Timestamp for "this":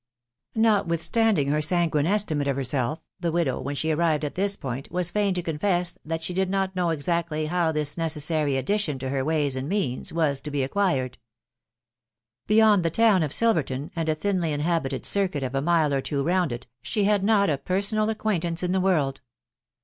4.33-4.55, 7.71-7.99